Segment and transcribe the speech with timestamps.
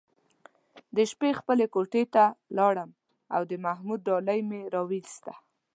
[0.95, 2.23] د شپې خپلې کوټې ته
[2.57, 2.89] لاړم
[3.35, 5.33] او د محمود ډالۍ مې راوویسته.